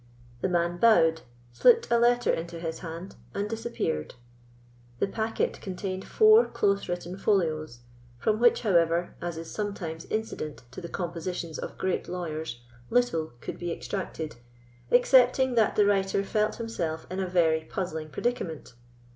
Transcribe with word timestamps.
The 0.41 0.49
man 0.49 0.77
bowed, 0.79 1.21
slipt 1.53 1.85
a 1.91 1.99
letter 1.99 2.31
into 2.31 2.59
his 2.59 2.79
hand, 2.79 3.17
and 3.35 3.47
disappeared. 3.47 4.15
The 4.97 5.05
packet 5.05 5.61
contained 5.61 6.05
four 6.07 6.47
close 6.47 6.89
written 6.89 7.17
folios, 7.19 7.81
from 8.17 8.39
which, 8.39 8.61
however, 8.61 9.13
as 9.21 9.37
is 9.37 9.51
sometimes 9.51 10.05
incident 10.05 10.63
to 10.71 10.81
the 10.81 10.89
compositions 10.89 11.59
of 11.59 11.77
great 11.77 12.07
lawyers, 12.07 12.61
little 12.89 13.33
could 13.41 13.59
be 13.59 13.71
extracted, 13.71 14.37
excepting 14.91 15.53
that 15.53 15.75
the 15.75 15.85
writer 15.85 16.23
felt 16.23 16.55
himself 16.55 17.05
in 17.11 17.19
a 17.19 17.27
very 17.27 17.61
puzzling 17.65 18.09
predicament. 18.09 18.73